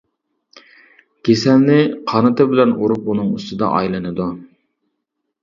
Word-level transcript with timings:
كېسەلنى 1.29 1.75
قانىتى 2.13 2.47
بىلەن 2.55 2.73
ئۇرۇپ 2.81 3.13
ئۇنىڭ 3.15 3.31
ئۈستىدە 3.37 3.71
ئايلىنىدۇ. 3.77 4.29